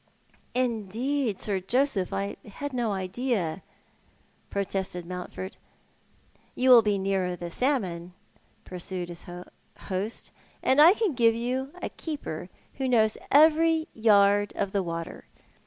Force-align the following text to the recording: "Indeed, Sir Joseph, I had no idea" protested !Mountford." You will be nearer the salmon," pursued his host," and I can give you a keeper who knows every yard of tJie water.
"Indeed, 0.55 1.37
Sir 1.37 1.59
Joseph, 1.59 2.11
I 2.11 2.35
had 2.53 2.73
no 2.73 2.91
idea" 2.91 3.61
protested 4.49 5.05
!Mountford." 5.05 5.57
You 6.55 6.71
will 6.71 6.81
be 6.81 6.97
nearer 6.97 7.35
the 7.35 7.51
salmon," 7.51 8.15
pursued 8.65 9.09
his 9.09 9.27
host," 9.81 10.31
and 10.63 10.81
I 10.81 10.95
can 10.95 11.13
give 11.13 11.35
you 11.35 11.71
a 11.83 11.89
keeper 11.89 12.49
who 12.77 12.87
knows 12.89 13.15
every 13.31 13.87
yard 13.93 14.53
of 14.55 14.71
tJie 14.71 14.83
water. 14.85 15.25